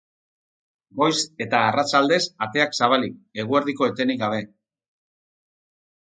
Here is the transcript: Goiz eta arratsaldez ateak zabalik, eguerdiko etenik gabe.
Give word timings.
Goiz 1.01 1.19
eta 1.45 1.59
arratsaldez 1.65 2.19
ateak 2.47 2.73
zabalik, 2.81 3.15
eguerdiko 3.45 3.93
etenik 3.93 4.25
gabe. 4.27 4.43